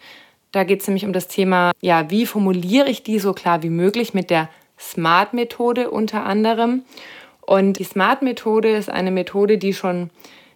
Da 0.51 0.63
geht 0.63 0.81
es 0.81 0.87
nämlich 0.87 1.05
um 1.05 1.13
das 1.13 1.27
Thema, 1.27 1.71
ja, 1.81 2.11
wie 2.11 2.27
formuliere 2.27 2.89
ich 2.89 3.01
die 3.01 3.17
so 3.17 3.33
klar 3.33 3.63
wie 3.63 3.71
möglich 3.71 4.13
mit 4.13 4.29
der 4.29 4.49
SMART-Methode 4.77 5.89
unter 5.89 6.27
anderem. 6.27 6.83
Und 7.47 7.79
die 7.79 7.85
SMART-Methode 7.85 8.75
ist 8.75 8.89
eine 8.89 9.09
Methode, 9.09 9.57
die 9.57 9.73
schon 9.73 10.09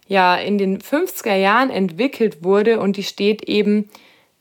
ja 0.08 0.36
in 0.36 0.58
den 0.58 0.78
50er 0.78 1.34
Jahren 1.34 1.70
entwickelt 1.70 2.44
wurde 2.44 2.78
und 2.80 2.98
die 2.98 3.02
steht 3.02 3.48
eben 3.48 3.88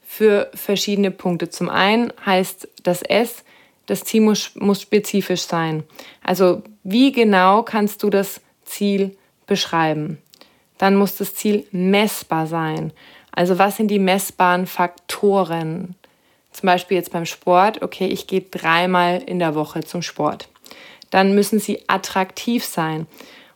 für 0.05 0.51
verschiedene 0.53 1.12
Punkte. 1.12 1.50
Zum 1.50 1.70
einen 1.70 2.12
heißt 2.25 2.67
das 2.84 3.03
S, 3.03 3.46
das 3.86 4.03
Ziel 4.03 4.20
muss, 4.20 4.51
muss 4.55 4.81
spezifisch 4.81 5.43
sein. 5.43 5.84
Also 6.22 6.62
wie 6.84 7.13
genau 7.13 7.63
kannst 7.63 8.03
du 8.03 8.10
das 8.10 8.41
Ziel 8.65 9.15
beschreiben? 9.48 10.17
Dann 10.77 10.98
muss 10.98 11.15
das 11.15 11.34
Ziel 11.34 11.65
messbar 11.72 12.48
sein. 12.48 12.91
Also 13.31 13.60
was 13.60 13.77
sind 13.77 13.88
die 13.88 14.00
messbaren 14.00 14.67
Faktoren? 14.67 15.96
Zum 16.51 16.67
Beispiel 16.67 16.98
jetzt 16.98 17.13
beim 17.13 17.25
Sport, 17.25 17.81
okay, 17.81 18.08
ich 18.08 18.27
gehe 18.27 18.41
dreimal 18.41 19.22
in 19.25 19.39
der 19.39 19.55
Woche 19.55 19.81
zum 19.86 20.01
Sport. 20.01 20.50
Dann 21.11 21.35
müssen 21.35 21.59
sie 21.59 21.83
attraktiv 21.87 22.65
sein. 22.65 23.05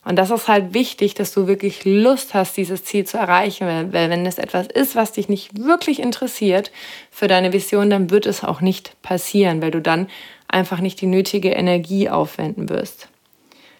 Und 0.04 0.14
das 0.14 0.30
ist 0.30 0.46
halt 0.46 0.72
wichtig, 0.72 1.14
dass 1.14 1.34
du 1.34 1.48
wirklich 1.48 1.84
Lust 1.84 2.32
hast, 2.32 2.56
dieses 2.56 2.84
Ziel 2.84 3.04
zu 3.04 3.18
erreichen. 3.18 3.66
Weil 3.92 4.08
wenn 4.08 4.24
es 4.24 4.38
etwas 4.38 4.68
ist, 4.68 4.94
was 4.94 5.10
dich 5.10 5.28
nicht 5.28 5.64
wirklich 5.64 5.98
interessiert 5.98 6.70
für 7.10 7.26
deine 7.26 7.52
Vision, 7.52 7.90
dann 7.90 8.10
wird 8.10 8.26
es 8.26 8.44
auch 8.44 8.60
nicht 8.60 9.02
passieren, 9.02 9.60
weil 9.60 9.72
du 9.72 9.80
dann 9.80 10.06
einfach 10.46 10.78
nicht 10.78 11.00
die 11.00 11.06
nötige 11.06 11.50
Energie 11.50 12.08
aufwenden 12.08 12.68
wirst. 12.68 13.08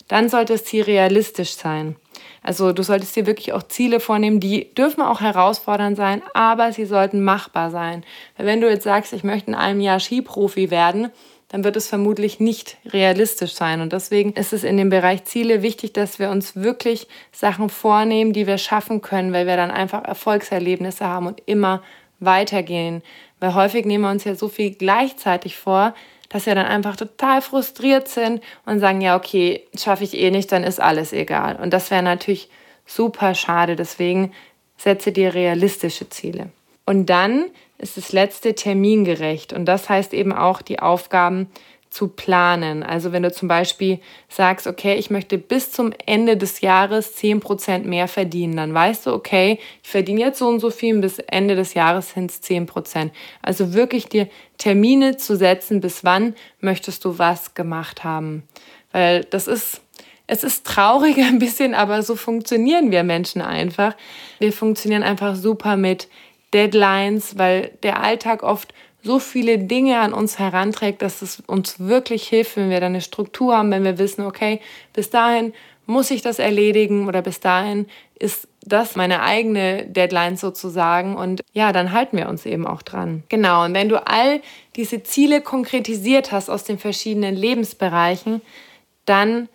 Dann 0.08 0.28
sollte 0.28 0.54
das 0.54 0.64
Ziel 0.64 0.82
realistisch 0.82 1.52
sein. 1.54 1.94
Also 2.42 2.72
du 2.72 2.82
solltest 2.82 3.14
dir 3.16 3.26
wirklich 3.26 3.52
auch 3.52 3.62
Ziele 3.64 4.00
vornehmen, 4.00 4.40
die 4.40 4.72
dürfen 4.74 5.02
auch 5.02 5.20
herausfordernd 5.20 5.96
sein, 5.96 6.22
aber 6.34 6.72
sie 6.72 6.86
sollten 6.86 7.22
machbar 7.22 7.70
sein. 7.70 8.04
Wenn 8.36 8.60
du 8.60 8.68
jetzt 8.68 8.84
sagst, 8.84 9.12
ich 9.12 9.24
möchte 9.24 9.50
in 9.50 9.56
einem 9.56 9.80
Jahr 9.80 10.00
Skiprofi 10.00 10.70
werden, 10.70 11.10
dann 11.48 11.62
wird 11.62 11.76
es 11.76 11.88
vermutlich 11.88 12.40
nicht 12.40 12.76
realistisch 12.86 13.54
sein. 13.54 13.80
Und 13.80 13.92
deswegen 13.92 14.32
ist 14.32 14.52
es 14.52 14.64
in 14.64 14.76
dem 14.76 14.90
Bereich 14.90 15.24
Ziele 15.24 15.62
wichtig, 15.62 15.92
dass 15.92 16.18
wir 16.18 16.30
uns 16.30 16.56
wirklich 16.56 17.06
Sachen 17.32 17.68
vornehmen, 17.68 18.32
die 18.32 18.46
wir 18.46 18.58
schaffen 18.58 19.00
können, 19.00 19.32
weil 19.32 19.46
wir 19.46 19.56
dann 19.56 19.70
einfach 19.70 20.04
Erfolgserlebnisse 20.04 21.06
haben 21.06 21.26
und 21.26 21.42
immer 21.46 21.82
weitergehen. 22.18 23.02
Weil 23.38 23.54
häufig 23.54 23.84
nehmen 23.86 24.04
wir 24.04 24.10
uns 24.10 24.24
ja 24.24 24.34
so 24.34 24.48
viel 24.48 24.70
gleichzeitig 24.72 25.56
vor, 25.56 25.94
dass 26.28 26.46
wir 26.46 26.54
dann 26.56 26.66
einfach 26.66 26.96
total 26.96 27.40
frustriert 27.40 28.08
sind 28.08 28.42
und 28.64 28.80
sagen, 28.80 29.00
ja, 29.00 29.16
okay, 29.16 29.66
schaffe 29.76 30.02
ich 30.02 30.16
eh 30.16 30.30
nicht, 30.30 30.50
dann 30.50 30.64
ist 30.64 30.80
alles 30.80 31.12
egal. 31.12 31.56
Und 31.56 31.72
das 31.72 31.90
wäre 31.90 32.02
natürlich 32.02 32.50
super 32.84 33.34
schade. 33.34 33.76
Deswegen 33.76 34.32
setze 34.76 35.12
dir 35.12 35.34
realistische 35.34 36.08
Ziele. 36.08 36.50
Und 36.84 37.06
dann 37.06 37.44
ist 37.78 37.96
das 37.96 38.12
letzte 38.12 38.54
termingerecht. 38.54 39.52
Und 39.52 39.66
das 39.66 39.88
heißt 39.88 40.14
eben 40.14 40.32
auch, 40.32 40.62
die 40.62 40.80
Aufgaben 40.80 41.48
zu 41.96 42.08
planen. 42.08 42.82
Also 42.82 43.12
wenn 43.12 43.22
du 43.22 43.32
zum 43.32 43.48
Beispiel 43.48 44.00
sagst, 44.28 44.66
okay, 44.66 44.96
ich 44.96 45.08
möchte 45.08 45.38
bis 45.38 45.72
zum 45.72 45.94
Ende 46.04 46.36
des 46.36 46.60
Jahres 46.60 47.16
10% 47.16 47.84
mehr 47.84 48.06
verdienen, 48.06 48.56
dann 48.56 48.74
weißt 48.74 49.06
du, 49.06 49.12
okay, 49.14 49.58
ich 49.82 49.88
verdiene 49.88 50.20
jetzt 50.20 50.38
so 50.38 50.46
und 50.46 50.60
so 50.60 50.70
viel, 50.70 50.98
bis 50.98 51.18
Ende 51.20 51.56
des 51.56 51.72
Jahres 51.72 52.10
sind 52.10 52.30
es 52.30 52.42
10%. 52.42 53.10
Also 53.40 53.72
wirklich 53.72 54.08
dir 54.08 54.28
Termine 54.58 55.16
zu 55.16 55.36
setzen, 55.36 55.80
bis 55.80 56.04
wann 56.04 56.34
möchtest 56.60 57.02
du 57.04 57.18
was 57.18 57.54
gemacht 57.54 58.04
haben. 58.04 58.42
Weil 58.92 59.24
das 59.24 59.46
ist, 59.46 59.80
es 60.26 60.44
ist 60.44 60.66
traurig 60.66 61.16
ein 61.22 61.38
bisschen, 61.38 61.72
aber 61.74 62.02
so 62.02 62.14
funktionieren 62.14 62.90
wir 62.90 63.04
Menschen 63.04 63.40
einfach. 63.40 63.96
Wir 64.38 64.52
funktionieren 64.52 65.02
einfach 65.02 65.34
super 65.34 65.78
mit 65.78 66.08
Deadlines, 66.52 67.38
weil 67.38 67.72
der 67.82 68.02
Alltag 68.02 68.42
oft 68.42 68.72
so 69.02 69.18
viele 69.18 69.58
Dinge 69.58 70.00
an 70.00 70.12
uns 70.12 70.38
heranträgt, 70.38 71.00
dass 71.00 71.22
es 71.22 71.40
uns 71.46 71.78
wirklich 71.78 72.28
hilft, 72.28 72.56
wenn 72.56 72.70
wir 72.70 72.80
dann 72.80 72.92
eine 72.92 73.00
Struktur 73.00 73.56
haben, 73.56 73.70
wenn 73.70 73.84
wir 73.84 73.98
wissen, 73.98 74.26
okay, 74.26 74.60
bis 74.92 75.10
dahin 75.10 75.54
muss 75.86 76.10
ich 76.10 76.22
das 76.22 76.38
erledigen 76.38 77.06
oder 77.06 77.22
bis 77.22 77.38
dahin 77.40 77.86
ist 78.18 78.48
das 78.62 78.96
meine 78.96 79.22
eigene 79.22 79.86
Deadline 79.86 80.36
sozusagen 80.36 81.16
und 81.16 81.42
ja, 81.52 81.72
dann 81.72 81.92
halten 81.92 82.16
wir 82.16 82.28
uns 82.28 82.44
eben 82.44 82.66
auch 82.66 82.82
dran. 82.82 83.22
Genau, 83.28 83.64
und 83.64 83.74
wenn 83.74 83.88
du 83.88 84.04
all 84.04 84.40
diese 84.74 85.04
Ziele 85.04 85.40
konkretisiert 85.40 86.32
hast 86.32 86.50
aus 86.50 86.64
den 86.64 86.78
verschiedenen 86.78 87.36
Lebensbereichen, 87.36 88.42
dann 89.04 89.48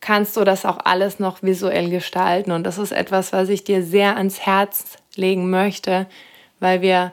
kannst 0.00 0.36
du 0.36 0.44
das 0.44 0.64
auch 0.64 0.78
alles 0.84 1.18
noch 1.18 1.42
visuell 1.42 1.90
gestalten 1.90 2.52
und 2.52 2.64
das 2.64 2.78
ist 2.78 2.92
etwas, 2.92 3.32
was 3.32 3.48
ich 3.48 3.64
dir 3.64 3.82
sehr 3.82 4.16
ans 4.16 4.40
Herz 4.40 4.96
legen 5.14 5.50
möchte, 5.50 6.06
weil 6.60 6.82
wir 6.82 7.12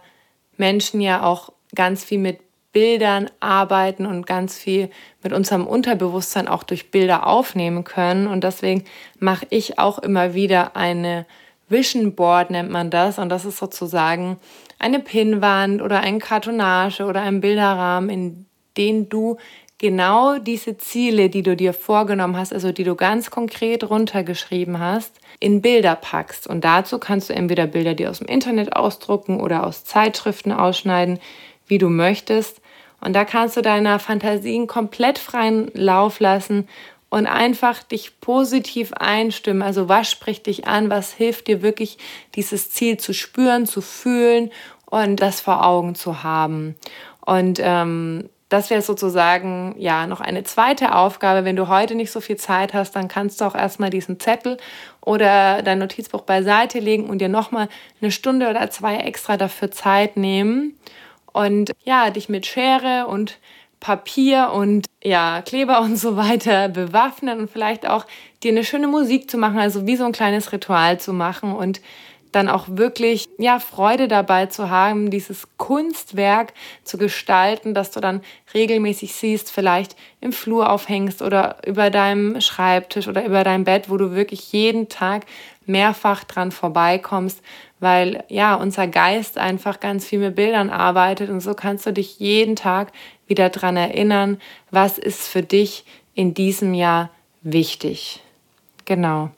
Menschen 0.57 1.01
ja 1.01 1.23
auch 1.23 1.51
ganz 1.73 2.03
viel 2.03 2.19
mit 2.19 2.39
Bildern 2.73 3.29
arbeiten 3.39 4.05
und 4.07 4.25
ganz 4.25 4.57
viel 4.57 4.89
mit 5.21 5.31
unserem 5.31 5.67
Unterbewusstsein 5.67 6.47
auch 6.47 6.63
durch 6.63 6.89
Bilder 6.89 7.27
aufnehmen 7.27 7.83
können. 7.83 8.27
Und 8.27 8.43
deswegen 8.43 8.83
mache 9.19 9.45
ich 9.51 9.77
auch 9.77 9.99
immer 9.99 10.33
wieder 10.33 10.75
eine 10.75 11.27
Vision 11.69 12.15
Board, 12.15 12.49
nennt 12.49 12.71
man 12.71 12.89
das. 12.89 13.19
Und 13.19 13.29
das 13.29 13.45
ist 13.45 13.59
sozusagen 13.59 14.39
eine 14.79 14.99
Pinnwand 14.99 15.81
oder 15.83 15.99
ein 15.99 16.19
Kartonage 16.19 17.05
oder 17.05 17.21
ein 17.21 17.41
Bilderrahmen, 17.41 18.09
in 18.09 18.45
den 18.75 19.07
du 19.07 19.37
genau 19.83 20.37
diese 20.37 20.77
Ziele, 20.77 21.29
die 21.29 21.43
du 21.43 21.57
dir 21.57 21.73
vorgenommen 21.73 22.37
hast, 22.37 22.53
also 22.53 22.71
die 22.71 22.85
du 22.85 22.95
ganz 22.95 23.31
konkret 23.31 23.83
runtergeschrieben 23.83 24.79
hast, 24.79 25.19
in 25.41 25.61
Bilder 25.61 25.97
packst. 25.97 26.47
Und 26.47 26.63
dazu 26.63 26.99
kannst 26.99 27.29
du 27.29 27.33
entweder 27.33 27.67
Bilder 27.67 27.93
dir 27.93 28.09
aus 28.09 28.19
dem 28.19 28.27
Internet 28.27 28.77
ausdrucken 28.77 29.41
oder 29.41 29.67
aus 29.67 29.83
Zeitschriften 29.83 30.53
ausschneiden, 30.53 31.19
wie 31.67 31.79
du 31.79 31.89
möchtest. 31.89 32.61
Und 33.01 33.11
da 33.11 33.25
kannst 33.25 33.57
du 33.57 33.61
deiner 33.61 33.99
Fantasien 33.99 34.67
komplett 34.67 35.19
freien 35.19 35.69
Lauf 35.73 36.21
lassen 36.21 36.69
und 37.09 37.27
einfach 37.27 37.83
dich 37.83 38.21
positiv 38.21 38.93
einstimmen. 38.93 39.63
Also 39.63 39.89
was 39.89 40.09
spricht 40.09 40.45
dich 40.45 40.65
an? 40.65 40.89
Was 40.89 41.11
hilft 41.11 41.47
dir 41.47 41.61
wirklich, 41.61 41.97
dieses 42.35 42.69
Ziel 42.69 42.95
zu 42.95 43.13
spüren, 43.13 43.65
zu 43.65 43.81
fühlen 43.81 44.49
und 44.85 45.17
das 45.17 45.41
vor 45.41 45.65
Augen 45.65 45.93
zu 45.93 46.23
haben? 46.23 46.75
Und 47.25 47.59
ähm, 47.61 48.29
das 48.53 48.69
wäre 48.69 48.83
sozusagen 48.83 49.73
ja 49.79 50.05
noch 50.05 50.21
eine 50.21 50.43
zweite 50.43 50.93
Aufgabe. 50.93 51.43
Wenn 51.43 51.55
du 51.55 51.69
heute 51.69 51.95
nicht 51.95 52.11
so 52.11 52.21
viel 52.21 52.35
Zeit 52.35 52.75
hast, 52.75 52.95
dann 52.95 53.07
kannst 53.07 53.41
du 53.41 53.45
auch 53.45 53.55
erstmal 53.55 53.89
diesen 53.89 54.19
Zettel 54.19 54.57
oder 55.01 55.63
dein 55.63 55.79
Notizbuch 55.79 56.21
beiseite 56.21 56.77
legen 56.77 57.09
und 57.09 57.17
dir 57.17 57.29
nochmal 57.29 57.67
eine 57.99 58.11
Stunde 58.11 58.47
oder 58.47 58.69
zwei 58.69 58.97
extra 58.97 59.37
dafür 59.37 59.71
Zeit 59.71 60.17
nehmen 60.17 60.77
und 61.31 61.71
ja, 61.83 62.11
dich 62.11 62.29
mit 62.29 62.45
Schere 62.45 63.07
und 63.07 63.39
Papier 63.79 64.51
und 64.53 64.85
ja, 65.03 65.41
Kleber 65.41 65.81
und 65.81 65.95
so 65.97 66.15
weiter 66.15 66.69
bewaffnen 66.69 67.39
und 67.39 67.49
vielleicht 67.49 67.89
auch 67.89 68.05
dir 68.43 68.51
eine 68.51 68.63
schöne 68.63 68.87
Musik 68.87 69.31
zu 69.31 69.39
machen, 69.39 69.57
also 69.57 69.87
wie 69.87 69.95
so 69.95 70.05
ein 70.05 70.11
kleines 70.11 70.51
Ritual 70.51 70.99
zu 70.99 71.11
machen 71.11 71.53
und 71.53 71.81
dann 72.35 72.49
auch 72.49 72.65
wirklich 72.67 73.29
ja 73.37 73.59
Freude 73.59 74.07
dabei 74.07 74.47
zu 74.47 74.69
haben, 74.69 75.09
dieses 75.09 75.47
Kunstwerk 75.57 76.53
zu 76.83 76.97
gestalten, 76.97 77.73
dass 77.73 77.91
du 77.91 77.99
dann 77.99 78.21
regelmäßig 78.53 79.13
siehst, 79.13 79.51
vielleicht 79.51 79.95
im 80.19 80.33
Flur 80.33 80.69
aufhängst 80.69 81.21
oder 81.21 81.57
über 81.65 81.89
deinem 81.89 82.41
Schreibtisch 82.41 83.07
oder 83.07 83.25
über 83.25 83.43
dein 83.43 83.63
Bett, 83.63 83.89
wo 83.89 83.97
du 83.97 84.15
wirklich 84.15 84.51
jeden 84.51 84.89
Tag 84.89 85.25
mehrfach 85.65 86.23
dran 86.23 86.51
vorbeikommst, 86.51 87.41
weil 87.79 88.23
ja 88.27 88.55
unser 88.55 88.87
Geist 88.87 89.37
einfach 89.37 89.79
ganz 89.79 90.05
viel 90.05 90.19
mit 90.19 90.35
Bildern 90.35 90.69
arbeitet 90.69 91.29
und 91.29 91.39
so 91.39 91.53
kannst 91.53 91.85
du 91.85 91.93
dich 91.93 92.19
jeden 92.19 92.55
Tag 92.55 92.91
wieder 93.27 93.49
dran 93.49 93.77
erinnern, 93.77 94.39
was 94.71 94.97
ist 94.97 95.27
für 95.27 95.43
dich 95.43 95.85
in 96.15 96.33
diesem 96.33 96.73
Jahr 96.73 97.09
wichtig. 97.41 98.21
Genau. 98.85 99.31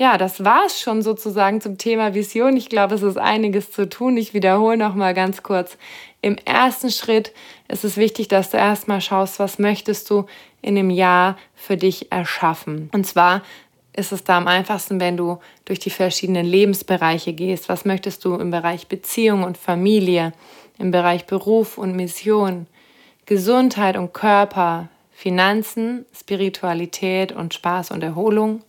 Ja, 0.00 0.16
das 0.16 0.42
war 0.46 0.64
es 0.64 0.80
schon 0.80 1.02
sozusagen 1.02 1.60
zum 1.60 1.76
Thema 1.76 2.14
Vision. 2.14 2.56
Ich 2.56 2.70
glaube, 2.70 2.94
es 2.94 3.02
ist 3.02 3.18
einiges 3.18 3.70
zu 3.70 3.86
tun. 3.86 4.16
Ich 4.16 4.32
wiederhole 4.32 4.78
noch 4.78 4.94
mal 4.94 5.12
ganz 5.12 5.42
kurz. 5.42 5.76
Im 6.22 6.38
ersten 6.46 6.90
Schritt 6.90 7.34
ist 7.68 7.84
es 7.84 7.98
wichtig, 7.98 8.26
dass 8.26 8.48
du 8.48 8.56
erstmal 8.56 9.02
schaust, 9.02 9.38
was 9.38 9.58
möchtest 9.58 10.08
du 10.08 10.24
in 10.62 10.74
dem 10.74 10.88
Jahr 10.88 11.36
für 11.54 11.76
dich 11.76 12.10
erschaffen. 12.10 12.88
Und 12.94 13.06
zwar 13.06 13.42
ist 13.92 14.10
es 14.10 14.24
da 14.24 14.38
am 14.38 14.46
einfachsten, 14.46 15.00
wenn 15.00 15.18
du 15.18 15.38
durch 15.66 15.80
die 15.80 15.90
verschiedenen 15.90 16.46
Lebensbereiche 16.46 17.34
gehst. 17.34 17.68
Was 17.68 17.84
möchtest 17.84 18.24
du 18.24 18.36
im 18.36 18.50
Bereich 18.50 18.86
Beziehung 18.86 19.42
und 19.42 19.58
Familie, 19.58 20.32
im 20.78 20.92
Bereich 20.92 21.26
Beruf 21.26 21.76
und 21.76 21.94
Mission, 21.94 22.66
Gesundheit 23.26 23.98
und 23.98 24.14
Körper, 24.14 24.88
Finanzen, 25.12 26.06
Spiritualität 26.18 27.32
und 27.32 27.52
Spaß 27.52 27.90
und 27.90 28.02
Erholung? 28.02 28.62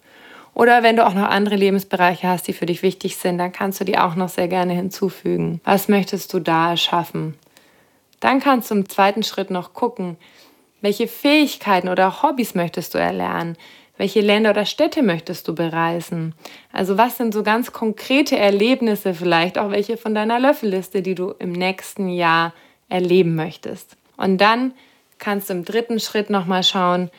Oder 0.54 0.84
wenn 0.84 0.96
du 0.96 1.06
auch 1.06 1.14
noch 1.14 1.30
andere 1.30 1.56
Lebensbereiche 1.56 2.28
hast, 2.28 2.48
die 2.48 2.54
für 2.54 2.66
dich 2.66 2.84
wichtig 2.84 3.18
sind, 3.18 3.38
dann 3.38 3.52
kannst 3.52 3.80
du 3.80 3.86
die 3.86 3.98
auch 3.98 4.16
noch 4.16 4.30
sehr 4.30 4.48
gerne 4.48 4.74
hinzufügen. 4.74 5.62
Was 5.64 5.88
möchtest 5.88 6.34
du 6.34 6.40
da 6.40 6.72
erschaffen? 6.72 7.36
Dann 8.20 8.40
kannst 8.40 8.70
du 8.70 8.76
im 8.76 8.90
zweiten 8.90 9.24
Schritt 9.24 9.50
noch 9.50 9.74
gucken, 9.74 10.18
welche 10.82 11.08
Fähigkeiten 11.08 11.90
oder 11.90 12.24
Hobbys 12.24 12.56
möchtest 12.56 12.94
du 12.94 12.98
erlernen? 12.98 13.56
Welche 13.98 14.22
Länder 14.22 14.50
oder 14.50 14.66
Städte 14.66 15.04
möchtest 15.04 15.48
du 15.48 15.54
bereisen? 15.54 16.34
Also 16.74 16.98
was 16.98 17.18
sind 17.18 17.34
so 17.34 17.44
ganz 17.44 17.72
konkrete 17.72 18.36
Erlebnisse 18.36 19.14
vielleicht, 19.14 19.60
auch 19.60 19.70
welche 19.70 19.96
von 19.96 20.16
deiner 20.16 20.40
Löffelliste, 20.40 21.04
die 21.04 21.14
du 21.14 21.36
im 21.38 21.52
nächsten 21.52 22.10
Jahr 22.10 22.54
erleben 22.90 23.36
möchtest? 23.36 23.96
Und 24.18 24.40
dann 24.40 24.74
kannst 25.20 25.50
du 25.50 25.54
im 25.54 25.66
dritten 25.66 26.00
Schritt 26.00 26.32
nochmal 26.32 26.64
schauen, 26.64 27.12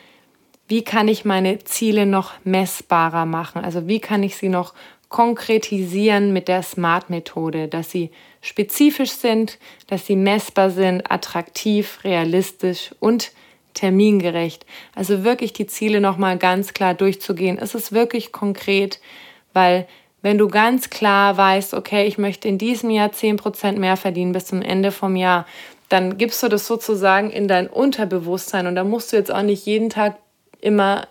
wie 0.67 0.83
kann 0.83 1.07
ich 1.07 1.25
meine 1.25 1.59
Ziele 1.59 2.05
noch 2.05 2.33
messbarer 2.43 3.25
machen? 3.25 3.63
Also 3.63 3.87
wie 3.87 3.99
kann 3.99 4.23
ich 4.23 4.37
sie 4.37 4.49
noch 4.49 4.73
konkretisieren 5.09 6.33
mit 6.33 6.47
der 6.47 6.63
SMART-Methode, 6.63 7.67
dass 7.67 7.91
sie 7.91 8.09
spezifisch 8.41 9.11
sind, 9.11 9.59
dass 9.87 10.07
sie 10.07 10.15
messbar 10.15 10.71
sind, 10.71 11.11
attraktiv, 11.11 11.99
realistisch 12.03 12.95
und 12.99 13.31
termingerecht. 13.75 14.65
Also 14.95 15.23
wirklich 15.23 15.53
die 15.53 15.67
Ziele 15.67 16.01
nochmal 16.01 16.37
ganz 16.37 16.73
klar 16.73 16.93
durchzugehen. 16.93 17.57
Es 17.59 17.75
ist 17.75 17.91
wirklich 17.91 18.31
konkret, 18.31 18.99
weil 19.53 19.87
wenn 20.23 20.37
du 20.37 20.47
ganz 20.47 20.89
klar 20.89 21.37
weißt, 21.37 21.73
okay, 21.73 22.05
ich 22.05 22.17
möchte 22.17 22.47
in 22.47 22.57
diesem 22.57 22.89
Jahr 22.89 23.09
10% 23.09 23.73
mehr 23.77 23.97
verdienen 23.97 24.31
bis 24.31 24.45
zum 24.45 24.61
Ende 24.61 24.91
vom 24.91 25.15
Jahr, 25.15 25.45
dann 25.89 26.17
gibst 26.17 26.41
du 26.41 26.47
das 26.47 26.65
sozusagen 26.65 27.29
in 27.29 27.47
dein 27.47 27.67
Unterbewusstsein 27.67 28.65
und 28.65 28.75
da 28.75 28.83
musst 28.83 29.11
du 29.11 29.17
jetzt 29.17 29.31
auch 29.31 29.43
nicht 29.43 29.65
jeden 29.65 29.89
Tag 29.89 30.17
immer 30.63 31.07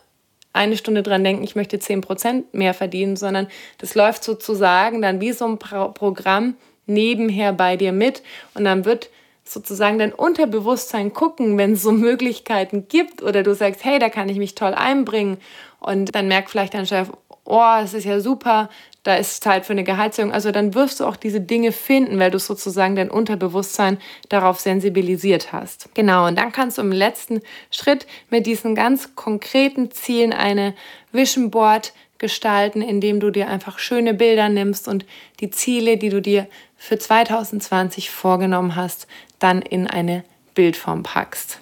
eine 0.52 0.76
Stunde 0.76 1.02
dran 1.02 1.24
denken, 1.24 1.44
ich 1.44 1.56
möchte 1.56 1.78
10% 1.78 2.44
mehr 2.52 2.74
verdienen, 2.74 3.16
sondern 3.16 3.48
das 3.78 3.94
läuft 3.94 4.22
sozusagen 4.24 5.00
dann 5.00 5.20
wie 5.20 5.32
so 5.32 5.46
ein 5.46 5.58
Pro 5.58 5.88
Programm 5.88 6.56
nebenher 6.86 7.52
bei 7.52 7.76
dir 7.76 7.92
mit. 7.92 8.22
Und 8.54 8.64
dann 8.64 8.84
wird 8.84 9.08
sozusagen 9.44 9.98
dein 9.98 10.12
Unterbewusstsein 10.12 11.12
gucken, 11.12 11.56
wenn 11.58 11.72
es 11.72 11.82
so 11.82 11.92
Möglichkeiten 11.92 12.88
gibt 12.88 13.22
oder 13.22 13.42
du 13.42 13.54
sagst, 13.54 13.84
hey, 13.84 13.98
da 13.98 14.08
kann 14.08 14.28
ich 14.28 14.38
mich 14.38 14.54
toll 14.54 14.74
einbringen. 14.74 15.38
Und 15.80 16.14
dann 16.14 16.28
merkt 16.28 16.50
vielleicht 16.50 16.74
dein 16.74 16.86
Chef, 16.86 17.08
oh, 17.44 17.76
es 17.82 17.94
ist 17.94 18.04
ja 18.04 18.20
super, 18.20 18.68
da 19.02 19.16
ist 19.16 19.42
Zeit 19.42 19.66
für 19.66 19.72
eine 19.72 19.84
Gehaltserhöhung. 19.84 20.32
Also 20.32 20.52
dann 20.52 20.74
wirst 20.74 21.00
du 21.00 21.06
auch 21.06 21.16
diese 21.16 21.40
Dinge 21.40 21.72
finden, 21.72 22.18
weil 22.18 22.30
du 22.30 22.38
sozusagen 22.38 22.94
dein 22.94 23.10
Unterbewusstsein 23.10 23.98
darauf 24.28 24.60
sensibilisiert 24.60 25.52
hast. 25.52 25.88
Genau, 25.94 26.26
und 26.26 26.38
dann 26.38 26.52
kannst 26.52 26.78
du 26.78 26.82
im 26.82 26.92
letzten 26.92 27.40
Schritt 27.70 28.06
mit 28.30 28.46
diesen 28.46 28.74
ganz 28.74 29.16
konkreten 29.16 29.90
Zielen 29.90 30.32
eine 30.32 30.74
Vision 31.10 31.50
Board 31.50 31.92
gestalten, 32.18 32.82
indem 32.82 33.18
du 33.18 33.30
dir 33.30 33.48
einfach 33.48 33.80
schöne 33.80 34.14
Bilder 34.14 34.48
nimmst 34.48 34.86
und 34.86 35.04
die 35.40 35.50
Ziele, 35.50 35.96
die 35.96 36.08
du 36.08 36.22
dir 36.22 36.46
für 36.76 36.96
2020 36.96 38.10
vorgenommen 38.10 38.76
hast, 38.76 39.08
dann 39.40 39.60
in 39.60 39.88
eine 39.88 40.22
Bildform 40.54 41.02
packst. 41.02 41.58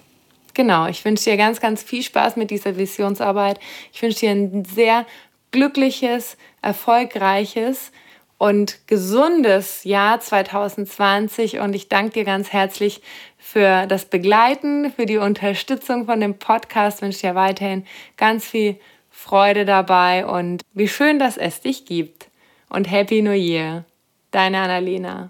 Genau, 0.53 0.87
ich 0.87 1.03
wünsche 1.03 1.23
dir 1.23 1.37
ganz, 1.37 1.59
ganz 1.59 1.81
viel 1.81 2.03
Spaß 2.03 2.35
mit 2.35 2.51
dieser 2.51 2.77
Visionsarbeit. 2.77 3.59
Ich 3.93 4.01
wünsche 4.01 4.19
dir 4.19 4.31
ein 4.31 4.65
sehr 4.65 5.05
glückliches, 5.51 6.37
erfolgreiches 6.61 7.91
und 8.37 8.87
gesundes 8.87 9.83
Jahr 9.83 10.19
2020 10.19 11.59
und 11.59 11.75
ich 11.75 11.89
danke 11.89 12.13
dir 12.13 12.23
ganz 12.23 12.51
herzlich 12.51 13.01
für 13.37 13.85
das 13.85 14.05
Begleiten, 14.05 14.91
für 14.91 15.05
die 15.05 15.17
Unterstützung 15.17 16.05
von 16.05 16.19
dem 16.19 16.39
Podcast. 16.39 16.97
Ich 16.97 17.01
wünsche 17.03 17.19
dir 17.21 17.35
weiterhin 17.35 17.85
ganz 18.17 18.45
viel 18.45 18.79
Freude 19.11 19.65
dabei 19.65 20.25
und 20.25 20.63
wie 20.73 20.87
schön, 20.87 21.19
dass 21.19 21.37
es 21.37 21.61
dich 21.61 21.85
gibt. 21.85 22.29
Und 22.69 22.89
Happy 22.89 23.21
New 23.21 23.31
Year. 23.31 23.85
Deine 24.31 24.59
Annalena. 24.59 25.29